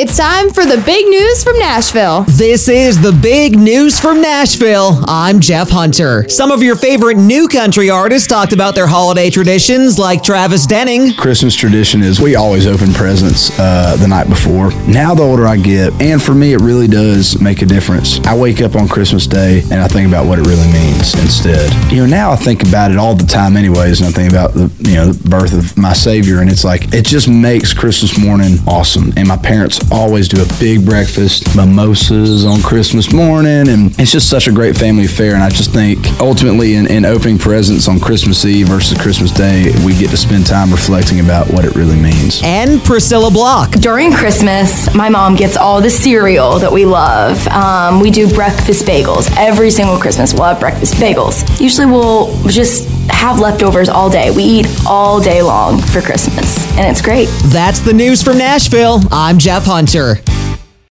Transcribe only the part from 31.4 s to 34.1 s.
mimosas on Christmas morning, and